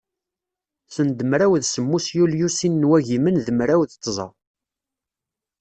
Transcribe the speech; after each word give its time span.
Send 0.95 1.17
mraw 1.29 1.53
d 1.61 1.63
semmus 1.65 2.07
yulyu 2.17 2.47
sin 2.57 2.73
n 2.83 2.87
wagimen 2.89 3.35
d 3.45 3.47
mraw 3.57 3.81
d 3.89 3.91
tẓa. 4.03 4.27